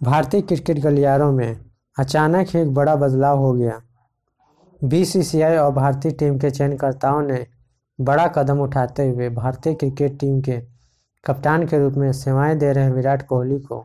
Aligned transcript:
भारतीय 0.00 0.40
क्रिकेट 0.40 0.78
गलियारों 0.78 1.30
में 1.32 1.56
अचानक 1.96 2.48
ही 2.48 2.60
एक 2.60 2.72
बड़ा 2.74 2.94
बदलाव 2.96 3.38
हो 3.38 3.52
गया। 3.52 3.80
बीसीसीआई 4.82 5.56
और 5.56 5.70
भारतीय 5.72 6.12
टीम 6.12 6.38
के 6.38 6.50
चयनकर्ताओं 6.50 7.20
ने 7.22 7.46
बड़ा 7.98 8.26
कदम 8.28 8.60
उठाते 8.60 9.08
हुए 9.08 9.28
भारतीय 9.28 9.74
क्रिकेट 9.74 10.18
टीम 10.20 10.40
के 10.40 10.58
कप्तान 11.24 11.66
के 11.66 11.78
रूप 11.78 11.94
में 11.94 12.12
सेवाएँ 12.12 12.56
दे 12.56 12.72
रहे 12.72 12.90
विराट 12.90 13.26
कोहली 13.26 13.58
को 13.60 13.84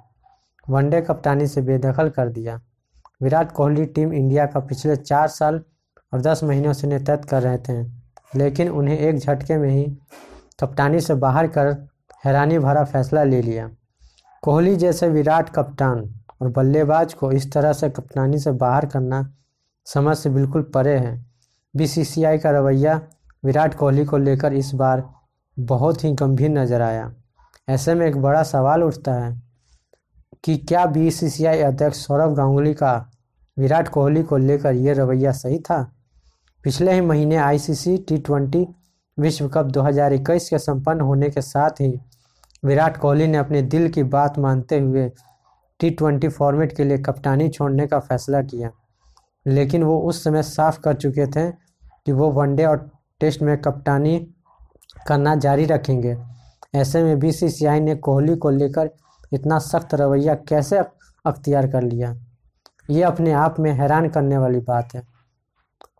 वनडे 0.69 1.01
कप्तानी 1.01 1.47
से 1.47 1.61
बेदखल 1.61 2.09
कर 2.09 2.29
दिया। 2.29 2.59
विराट 3.23 3.51
कोहली 3.51 3.85
टीम 3.85 4.13
इंडिया 4.13 4.45
का 4.45 4.59
पिछले 4.59 4.95
चार 4.95 5.27
साल 5.29 5.61
और 6.13 6.21
दस 6.21 6.43
महीनों 6.43 6.73
से 6.73 6.87
नेतृत्व 6.87 7.27
कर 7.29 7.43
रहे 7.43 7.57
थे, 7.59 7.81
लेकिन 8.35 8.69
उन्हें 8.69 8.97
एक 8.97 9.17
झटके 9.17 9.57
में 9.57 9.69
ही 9.69 9.85
कप्तानी 10.59 10.99
से 10.99 11.13
बाहर 11.15 11.47
कर 11.47 11.75
हैरानी 12.25 12.59
भरा 12.59 12.83
फैसला 12.83 13.23
ले 13.23 13.41
लिया। 13.41 13.69
कोहली 14.43 14.75
जैसे 14.75 15.07
विराट 15.09 15.49
कप्तान 15.49 16.09
और 16.41 16.49
बल्लेबाज 16.49 17.13
को 17.13 17.31
इस 17.31 17.51
तरह 17.51 17.73
से 17.73 17.89
कप्तानी 17.89 18.37
से 18.39 18.51
बाहर 18.51 18.85
करना 18.85 19.27
समझ 19.87 20.17
से 20.17 20.29
बिल्कुल 20.29 20.61
परे 20.61 20.97
है। 20.97 21.25
बीसीसीआई 21.75 22.37
का 22.37 22.51
रवैया 22.51 23.01
विराट 23.45 23.73
कोहली 23.73 24.05
को 24.05 24.17
लेकर 24.17 24.53
इस 24.53 24.73
बार 24.73 25.03
बहुत 25.57 26.03
ही 26.03 26.11
गंभीर 26.13 26.49
नज़र 26.49 26.81
आया। 26.81 27.11
ऐसे 27.69 27.93
में 27.93 28.07
एक 28.07 28.17
बड़ा 28.17 28.43
सवाल 28.43 28.83
उठता 28.83 29.13
है 29.13 29.41
कि 30.43 30.57
क्या 30.57 30.85
बीसीसीआई 30.85 31.59
अध्यक्ष 31.59 31.97
सौरभ 31.97 32.35
गांगुली 32.35 32.73
का 32.73 33.11
विराट 33.57 33.87
कोहली 33.87 34.23
को 34.23 34.37
लेकर 34.37 34.73
यह 34.73 34.93
रवैया 34.93 35.31
सही 35.31 35.59
था? 35.59 35.81
पिछले 36.63 36.93
ही 36.93 37.01
महीने 37.01 37.35
आईसीसी 37.35 37.97
टी 37.97 38.17
ट्वेंटी 38.17 38.67
विश्व 39.17 39.47
कप 39.49 39.65
2021 39.65 40.49
के 40.49 40.59
संपन्न 40.59 41.01
होने 41.01 41.29
के 41.29 41.41
साथ 41.41 41.81
ही 41.81 41.99
विराट 42.65 42.97
कोहली 42.97 43.27
ने 43.27 43.37
अपने 43.37 43.61
दिल 43.61 43.89
की 43.89 44.03
बात 44.03 44.39
मानते 44.39 44.79
हुए 44.79 45.11
टी 45.79 45.89
ट्वेंटी 45.89 46.27
फॉर्मेट 46.27 46.75
के 46.77 46.83
लिए 46.83 46.97
कप्तानी 46.97 47.49
छोड़ने 47.49 47.87
का 47.87 47.99
फैसला 47.99 48.41
किया। 48.41 48.71
लेकिन 49.47 49.83
वो 49.83 49.99
उस 49.99 50.23
समय 50.23 50.43
साफ़ 50.43 50.79
कर 50.79 50.93
चुके 50.93 51.27
थे 51.27 51.51
कि 52.05 52.11
वो 52.11 52.31
वनडे 52.31 52.65
और 52.65 52.91
टेस्ट 53.19 53.41
में 53.41 53.61
कप्तानी 53.61 54.27
करना 55.07 55.35
जारी 55.35 55.65
रखेंगे। 55.65 56.17
ऐसे 56.75 57.03
में 57.03 57.19
बीसीसीआई 57.19 57.79
ने 57.79 57.95
कोहली 57.95 58.35
को 58.35 58.49
लेकर 58.49 58.89
इतना 59.33 59.59
सख्त 59.59 59.95
रवैया 59.95 60.35
कैसे 60.35 60.77
अख्तियार 61.25 61.67
कर 61.67 61.81
लिया? 61.81 62.15
ये 62.89 63.03
अपने 63.03 63.31
आप 63.31 63.59
में 63.59 63.71
हैरान 63.71 64.09
करने 64.09 64.37
वाली 64.37 64.59
बात 64.59 64.95
है। 64.95 65.03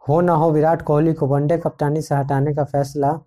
हो 0.10 0.22
ना 0.22 0.34
हो, 0.34 0.52
विराट 0.52 0.82
कोहली 0.82 1.14
को 1.14 1.28
वनडे 1.28 1.58
कप्तानी 1.58 2.02
से 2.02 2.16
हटाने 2.16 2.54
का 2.54 2.64
फैसला 2.64 3.20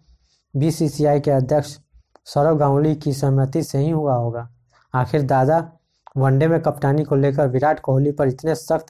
बीसीसीआई 0.57 1.21
के 1.21 1.31
अध्यक्ष 1.31 1.79
सौरभ 2.25 2.59
गांगुली 2.59 2.95
की 2.95 3.13
सहमति 3.13 3.63
से 3.63 3.79
ही 3.79 3.91
हुआ 3.91 4.15
होगा। 4.15 4.49
आखिर 4.95 5.23
दादा 5.23 5.73
वनडे 6.17 6.49
में 6.49 6.63
कप्तानी 6.63 7.05
को 7.05 7.15
लेकर 7.15 7.49
विराट 7.49 7.81
कोहली 7.81 8.13
पर 8.13 8.29
इतने 8.29 8.55
सख्त 8.55 8.87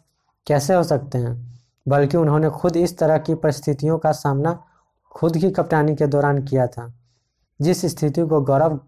कैसे 0.47 0.74
हो 0.74 0.83
सकते 0.83 1.19
हैं? 1.19 1.61
बल्कि 1.89 2.16
उन्होंने 2.16 2.50
खुद 2.50 2.77
इस 2.77 2.98
तरह 2.98 3.19
की 3.19 3.34
परिस्थितियों 3.34 3.98
का 3.98 4.12
सामना 4.12 4.64
खुद 5.11 5.39
की 5.39 5.50
कप्तानी 5.50 5.97
के 5.97 6.06
दौरान 6.06 6.42
किया 6.42 6.66
था। 6.66 6.94
जिस 7.61 7.86
स्थिति 7.86 8.22
को 8.22 8.41
गौरव 8.41 8.80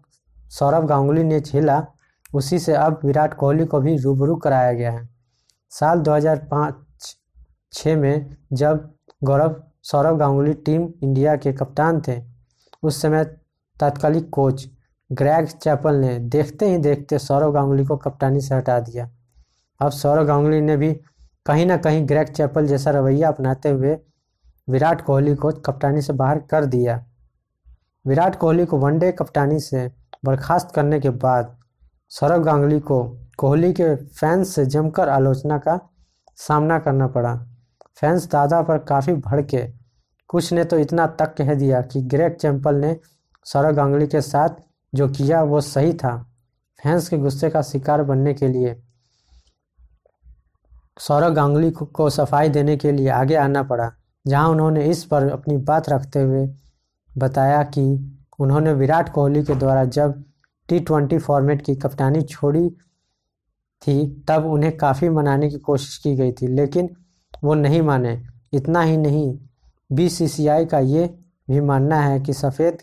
सौरभ 0.49 0.85
गांगुली 0.85 1.23
ने 1.23 1.39
झेला, 1.39 1.85
उसी 2.33 2.59
से 2.59 2.73
अब 2.73 2.99
विराट 3.05 3.33
कोहली 3.33 3.65
को 3.65 3.79
भी 3.79 3.97
रूबरू 3.97 4.35
कराया 4.35 4.73
गया 4.73 4.91
है। 4.91 5.09
साल 5.69 5.99
2005-6 5.99 7.95
में 7.95 8.37
जब 8.53 8.91
गौरव 9.23 9.63
सौरभ 9.83 10.17
गांगुली 10.17 10.53
टीम 10.53 10.89
इंडिया 11.03 11.35
के 11.35 11.53
कप्तान 11.53 12.01
थे, 12.07 12.23
उस 12.83 13.01
समय 13.01 13.37
तात्कालिक 13.79 14.29
कोच 14.29 14.67
ग्रैग 15.11 15.47
चैपल 15.47 15.95
ने 15.95 16.17
देखते 16.19 16.69
ही 16.69 16.77
देखते 16.77 17.19
सौरव 17.19 17.51
गांगुली 17.51 17.85
को 17.85 17.97
कप्तानी 17.97 18.41
से 18.41 18.55
हटा 18.55 18.79
दिया। 18.79 19.09
अब 19.79 19.91
सौरव 19.91 20.25
गांगुली 20.25 20.61
ने 20.61 20.77
भी 20.77 20.93
कहीं 21.45 21.65
ना 21.65 21.77
कहीं 21.77 22.07
ग्रैग 22.07 22.27
चैपल 22.27 22.67
जैसा 22.67 22.91
रवैया 22.91 23.27
अपनाते 23.27 23.69
हुए 23.69 23.97
विराट 24.69 25.01
कोहली 25.01 25.35
को 25.35 25.51
कप्तानी 25.51 26.01
से 26.01 26.13
बाहर 26.13 26.39
कर 26.39 26.65
दिया। 26.65 27.03
विराट 28.05 28.35
कोहली 28.35 28.65
को 28.65 28.77
वनडे 28.77 29.11
कप्तानी 29.11 29.59
से 29.59 29.87
बर्खास्त 30.25 30.71
करने 30.75 30.99
के 30.99 31.09
बाद 31.09 31.55
सौरव 32.11 32.43
गांगुली 32.43 32.79
को 32.79 33.03
कोहली 33.37 33.73
के 33.73 33.95
फैंस 33.95 34.55
से 34.55 34.65
जमकर 34.65 35.09
आलोचना 35.09 35.57
का 35.57 35.79
सामना 36.37 36.79
करना 36.79 37.07
पड़ा। 37.07 37.35
फैंस 37.97 38.29
दादा 38.31 38.61
पर 38.61 38.77
काफ़ी 38.77 39.13
भड़के। 39.13 39.65
कुछ 40.29 40.51
ने 40.53 40.63
तो 40.63 40.77
इतना 40.77 41.07
तक 41.07 41.35
कह 41.37 41.53
दिया 41.53 41.81
कि 41.81 42.01
ग्रेग 42.01 42.33
चैम्पल 42.33 42.75
ने 42.75 42.95
सौरव 43.45 43.75
गांगुली 43.75 44.07
के 44.07 44.21
साथ 44.21 44.63
जो 44.93 45.07
किया 45.09 45.41
वो 45.43 45.61
सही 45.63 45.93
था। 45.93 46.17
फैंस 46.79 47.09
के 47.09 47.17
गुस्से 47.17 47.49
का 47.49 47.61
शिकार 47.61 48.03
बनने 48.03 48.33
के 48.33 48.47
लिए, 48.47 48.75
सौरव 50.99 51.33
गांगुली 51.33 51.71
को 51.71 52.09
सफ़ाई 52.09 52.49
देने 52.49 52.75
के 52.77 52.91
लिए 52.91 53.09
आगे 53.09 53.35
आना 53.35 53.63
पड़ा, 53.63 53.91
जहाँ 54.25 54.49
उन्होंने 54.49 54.85
इस 54.85 55.03
पर 55.05 55.29
अपनी 55.29 55.57
बात 55.59 55.89
रखते 55.89 56.21
हुए 56.21 56.47
बताया 57.09 57.61
कि 57.67 57.83
उन्होंने 58.39 58.73
विराट 58.73 59.09
कोहली 59.09 59.43
के 59.43 59.55
द्वारा 59.55 59.83
जब 59.87 60.23
टी 60.69 60.79
ट्वेंटी 60.79 61.17
फॉर्मेट 61.17 61.61
की 61.61 61.75
कप्तानी 61.75 62.21
छोड़ी 62.21 62.69
थी, 63.81 64.23
तब 64.27 64.45
उन्हें 64.45 64.75
काफ़ी 64.77 65.09
मनाने 65.09 65.49
की 65.49 65.57
कोशिश 65.59 65.97
की 65.97 66.15
गई 66.15 66.31
थी, 66.31 66.47
लेकिन 66.47 66.89
वो 67.43 67.53
नहीं 67.53 67.81
माने। 67.81 68.21
इतना 68.53 68.81
ही 68.81 68.97
नहीं 68.97 69.37
बीसीसीआई 69.89 70.65
का 70.65 70.79
ये 70.79 71.05
भी 71.47 71.61
मानना 71.61 71.99
है 72.01 72.19
कि 72.19 72.33
सफ़ेद 72.33 72.81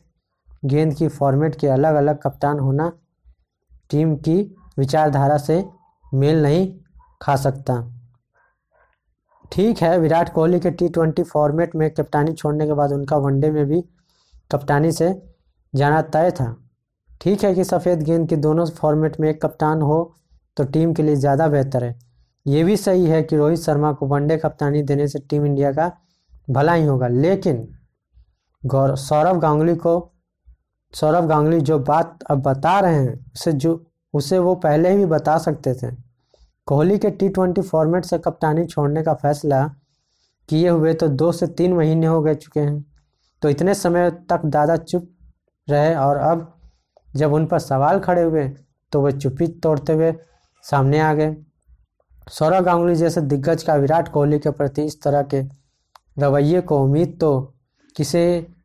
गेंद 0.62 0.94
की 0.94 1.08
फॉर्मेट 1.10 1.54
के 1.54 1.68
अलग 1.68 1.94
अलग 1.94 2.20
कप्तान 2.22 2.58
होना 2.58 2.90
टीम 3.90 4.14
की 4.18 4.36
विचारधारा 4.78 5.36
से 5.38 5.64
मेल 6.04 6.42
नहीं 6.42 6.66
खा 7.22 7.36
सकता। 7.38 7.80
ठीक 9.52 9.82
है, 9.82 9.98
विराट 9.98 10.32
कोहली 10.32 10.60
के 10.60 10.70
टी 10.70 10.88
ट्वेंटी 10.88 11.22
फॉर्मेट 11.24 11.74
में 11.76 11.90
कप्तानी 11.90 12.32
छोड़ने 12.32 12.66
के 12.66 12.72
बाद 12.74 12.92
उनका 12.92 13.16
वनडे 13.18 13.50
में 13.50 13.64
भी 13.66 13.80
कप्तानी 14.50 14.92
से 14.92 15.10
जाना 15.74 16.00
तय 16.04 16.30
था। 16.30 16.56
ठीक 17.20 17.44
है 17.44 17.54
कि 17.54 17.64
सफ़ेद 17.64 18.02
गेंद 18.02 18.28
के 18.28 18.36
दोनों 18.38 18.66
फॉर्मेट 18.68 19.18
में 19.20 19.28
एक 19.30 19.42
कप्तान 19.42 19.82
हो 19.82 20.14
तो 20.56 20.64
टीम 20.64 20.94
के 20.94 21.02
लिए 21.02 21.16
ज़्यादा 21.16 21.48
बेहतर 21.48 21.84
है। 21.84 21.98
ये 22.46 22.62
भी 22.64 22.76
सही 22.76 23.06
है 23.06 23.22
कि 23.22 23.36
रोहित 23.36 23.58
शर्मा 23.58 23.92
को 23.92 24.06
वनडे 24.06 24.36
कप्तानी 24.36 24.82
देने 24.82 25.08
से 25.08 25.18
टीम 25.20 25.44
इंडिया 25.46 25.72
का 25.72 25.90
भला 26.50 26.72
ही 26.72 26.84
होगा, 26.84 27.08
लेकिन 27.08 27.68
गौरव 28.62 28.96
सौरभ 28.96 29.38
गांगुली 29.40 29.74
को 29.76 30.11
सौरभ 30.94 31.26
गांगुली 31.26 31.60
जो 31.60 31.78
बात 31.78 32.18
अब 32.30 32.42
बता 32.42 32.78
रहे 32.80 32.94
हैं, 32.94 33.18
उसे 33.34 33.52
जो, 33.52 33.84
उसे 34.14 34.38
वो 34.38 34.54
पहले 34.54 34.90
ही 34.90 35.06
बता 35.06 35.36
सकते 35.38 35.74
थे। 35.74 35.94
कोहली 36.66 36.98
के 36.98 37.10
टी 37.10 37.28
ट्वेंटी 37.28 37.62
फॉर्मेट 37.62 38.04
से 38.04 38.18
कप्तानी 38.18 38.64
छोड़ने 38.66 39.02
का 39.02 39.14
फैसला 39.14 39.64
किए 40.48 40.68
हुए 40.68 40.92
तो 40.94 41.08
दो 41.08 41.30
से 41.32 41.46
तीन 41.46 41.72
महीने 41.72 42.06
हो 42.06 42.20
गए 42.22 42.34
चुके 42.34 42.60
हैं। 42.60 42.84
तो 43.42 43.48
इतने 43.48 43.74
समय 43.74 44.10
तक 44.30 44.44
दादा 44.46 44.76
चुप 44.76 45.08
रहे 45.68 45.94
और 45.94 46.16
अब 46.16 46.52
जब 47.16 47.32
उन 47.32 47.46
पर 47.46 47.58
सवाल 47.58 47.98
खड़े 48.00 48.22
हुए 48.22 48.48
तो 48.92 49.00
वे 49.00 49.12
चुप्पी 49.12 49.46
तोड़ते 49.46 49.92
हुए 49.92 50.12
सामने 50.64 51.00
आ 51.00 51.12
गए। 51.14 51.34
सौरभ 52.30 52.64
गांगुली 52.64 52.94
जैसे 52.94 53.20
दिग्गज 53.20 53.62
का 53.62 53.74
विराट 53.74 54.08
कोहली 54.08 54.38
के 54.38 54.50
प्रति 54.50 54.82
इस 54.82 55.00
तरह 55.02 55.22
के 55.22 55.40
रवैये 56.18 56.60
को 56.60 56.82
उम्मीद 56.84 57.16
तो 57.20 57.32
किसी 57.96 58.18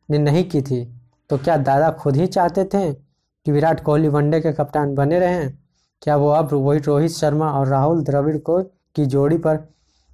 ने 0.10 0.18
नहीं 0.18 0.44
की 0.50 0.62
थी। 0.62 0.84
तो 1.30 1.38
क्या 1.38 1.58
दादा 1.58 1.90
खुद 1.92 2.16
ही 2.16 2.28
चाहते 2.28 2.64
थे 2.66 2.94
कि 2.94 3.52
विराट 3.52 3.84
कोहली 3.84 4.08
वनडे 4.08 4.42
के 4.42 4.52
कप्तान 4.54 4.94
बने 4.96 5.20
रहें? 5.20 5.58
क्या 6.02 6.16
वो 6.16 6.30
अब 6.30 6.54
वही 6.54 6.80
रोहित 6.80 7.12
शर्मा 7.12 7.52
और 7.52 7.68
राहुल 7.68 8.04
द्रविड़ 8.04 8.38
को 8.38 8.62
की 8.96 9.06
जोड़ी 9.06 9.38
पर 9.38 9.58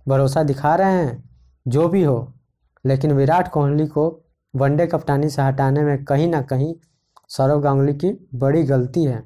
भरोसा 0.08 0.44
दिखा 0.44 0.76
रहे 0.76 0.92
हैं? 0.92 1.24
जो 1.68 1.88
भी 1.88 2.04
हो, 2.04 2.34
लेकिन 2.86 3.12
विराट 3.12 3.52
कोहली 3.52 3.88
को 3.88 4.22
वनडे 4.56 4.88
कप्तानी 4.88 5.30
से 5.30 5.42
हटाने 5.42 5.82
में 5.82 6.04
कहीं 6.06 6.28
ना 6.28 6.42
कहीं 6.42 6.74
सौरव 7.30 7.62
गांगुली 7.62 7.94
की 7.94 8.30
बड़ी 8.36 8.64
गलती 8.64 9.04
है, 9.04 9.24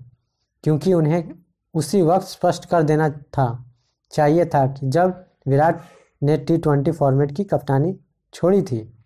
क्योंकि 0.64 0.94
उन्हें 0.94 1.32
उसी 1.74 2.02
वक्त 2.02 2.28
स्पष्ट 2.28 2.66
कर 2.66 2.84
देना 2.84 3.10
था, 3.10 3.66
चाहिए 4.12 4.46
था 4.46 4.66
कि 4.68 4.90
जब 4.90 5.26
विराट 5.48 5.82
ने 6.24 6.38
टी 6.38 6.58
ट्वेंटी 6.58 6.92
फॉर्मेट 6.92 7.32
की 7.32 7.44
कप्तानी 7.44 7.98
छोड़ी 8.34 8.62
थी। 8.62 8.97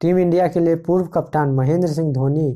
टीम 0.00 0.18
इंडिया 0.18 0.46
के 0.48 0.60
लिए 0.60 0.76
पूर्व 0.76 1.06
कप्तान 1.06 1.50
महेंद्र 1.50 1.88
सिंह 1.88 2.12
धोनी 2.12 2.50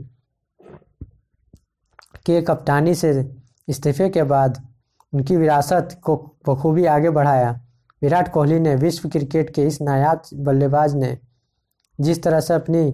के 2.27 2.41
कप्तानी 2.43 2.95
से 2.95 3.11
इस्तीफे 3.69 4.09
के 4.09 4.23
बाद 4.23 4.63
उनकी 5.13 5.37
विरासत 5.37 6.01
को 6.03 6.17
बखूबी 6.49 6.85
आगे 6.87 7.11
बढ़ाया। 7.11 7.51
विराट 8.03 8.33
कोहली 8.33 8.59
ने 8.61 8.75
विश्व 8.77 9.09
क्रिकेट 9.09 9.51
के 9.55 9.67
इस 9.67 9.81
नायाब 9.83 10.23
बल्लेबाज 10.35 10.95
ने 10.95 11.17
जिस 11.99 12.23
तरह 12.23 12.41
से 12.41 12.55
अपनी 12.55 12.91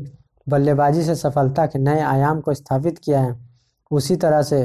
बल्लेबाजी 0.47 1.03
से 1.03 1.15
सफलता 1.15 1.67
के 1.67 1.79
नए 1.79 2.01
आयाम 2.01 2.41
को 2.41 2.55
स्थापित 2.55 2.99
किया 2.99 3.21
है, 3.21 3.39
उसी 3.91 4.17
तरह 4.17 4.43
से 4.43 4.63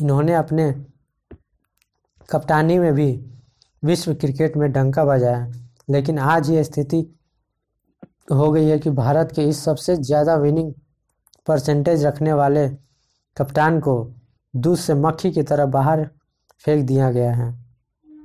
इन्होंने 0.00 0.34
अपने 0.34 0.72
कप्तानी 2.30 2.78
में 2.78 2.92
भी 2.94 3.12
विश्व 3.82 4.14
क्रिकेट 4.14 4.56
में 4.56 4.70
डंका 4.72 5.04
बजाया। 5.04 5.50
लेकिन 5.90 6.18
आज 6.18 6.50
ये 6.50 6.64
स्थिति 6.64 7.06
हो 8.28 8.50
गई 8.52 8.66
है 8.66 8.78
कि 8.78 8.90
भारत 8.90 9.32
के 9.36 9.42
इस 9.42 9.64
सबसे 9.64 9.96
ज़्यादा 9.96 10.34
विनिंग 10.36 10.72
परसेंटेज 11.46 12.04
रखने 12.04 12.32
वाले 12.32 12.68
कप्तान 13.36 13.80
को 13.80 13.94
दूध 14.54 14.78
से 14.78 14.94
मक्खी 14.94 15.30
की 15.30 15.42
तरह 15.42 15.66
बाहर 15.66 16.04
फेंक 16.64 16.86
दिया 16.86 17.10
गया 17.10 17.32
है। 17.32 17.50